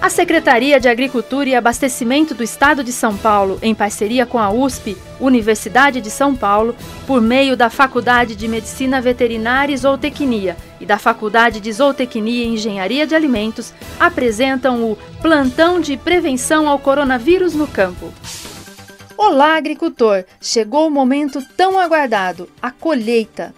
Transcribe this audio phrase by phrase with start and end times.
[0.00, 4.50] A Secretaria de Agricultura e Abastecimento do Estado de São Paulo, em parceria com a
[4.50, 6.76] USP, Universidade de São Paulo,
[7.06, 12.54] por meio da Faculdade de Medicina Veterinária e Zootecnia e da Faculdade de Zootecnia e
[12.54, 18.12] Engenharia de Alimentos, apresentam o Plantão de Prevenção ao Coronavírus no Campo.
[19.16, 20.24] Olá, agricultor!
[20.40, 23.54] Chegou o momento tão aguardado, a colheita.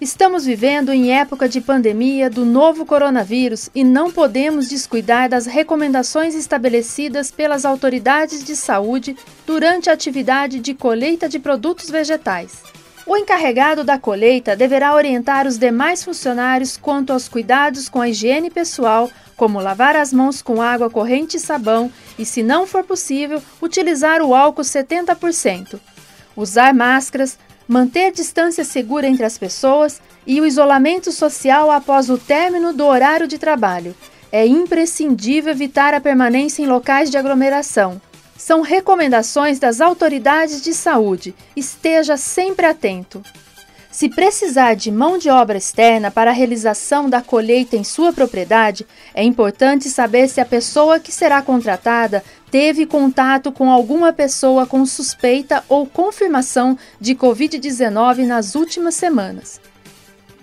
[0.00, 6.34] Estamos vivendo em época de pandemia do novo coronavírus e não podemos descuidar das recomendações
[6.34, 9.14] estabelecidas pelas autoridades de saúde
[9.46, 12.62] durante a atividade de colheita de produtos vegetais.
[13.06, 18.48] O encarregado da colheita deverá orientar os demais funcionários quanto aos cuidados com a higiene
[18.50, 23.42] pessoal, como lavar as mãos com água corrente e sabão e, se não for possível,
[23.60, 25.78] utilizar o álcool 70%.
[26.34, 27.36] Usar máscaras,
[27.70, 33.28] manter distância segura entre as pessoas e o isolamento social após o término do horário
[33.28, 33.94] de trabalho.
[34.32, 38.02] É imprescindível evitar a permanência em locais de aglomeração.
[38.36, 41.32] São recomendações das autoridades de saúde.
[41.54, 43.22] Esteja sempre atento.
[43.90, 48.86] Se precisar de mão de obra externa para a realização da colheita em sua propriedade,
[49.12, 54.86] é importante saber se a pessoa que será contratada teve contato com alguma pessoa com
[54.86, 59.60] suspeita ou confirmação de Covid-19 nas últimas semanas.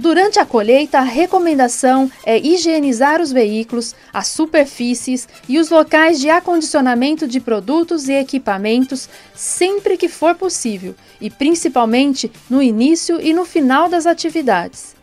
[0.00, 6.30] Durante a colheita, a recomendação é higienizar os veículos, as superfícies e os locais de
[6.30, 13.44] acondicionamento de produtos e equipamentos sempre que for possível, e principalmente no início e no
[13.44, 14.98] final das atividades.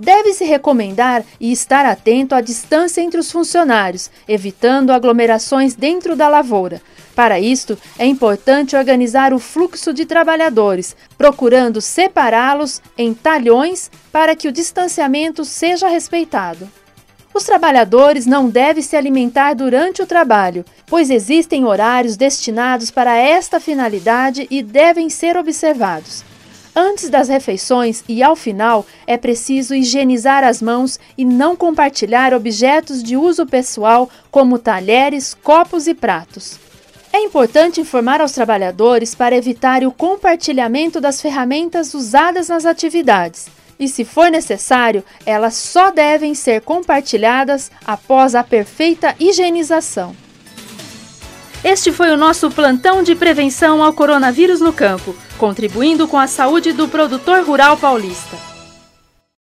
[0.00, 6.80] Deve-se recomendar e estar atento à distância entre os funcionários, evitando aglomerações dentro da lavoura.
[7.14, 14.48] Para isto, é importante organizar o fluxo de trabalhadores, procurando separá-los em talhões para que
[14.48, 16.66] o distanciamento seja respeitado.
[17.34, 23.60] Os trabalhadores não devem se alimentar durante o trabalho, pois existem horários destinados para esta
[23.60, 26.29] finalidade e devem ser observados.
[26.74, 33.02] Antes das refeições e ao final, é preciso higienizar as mãos e não compartilhar objetos
[33.02, 36.58] de uso pessoal, como talheres, copos e pratos.
[37.12, 43.48] É importante informar aos trabalhadores para evitar o compartilhamento das ferramentas usadas nas atividades.
[43.80, 50.14] E, se for necessário, elas só devem ser compartilhadas após a perfeita higienização.
[51.62, 56.72] Este foi o nosso plantão de prevenção ao coronavírus no campo, contribuindo com a saúde
[56.72, 58.49] do produtor rural paulista.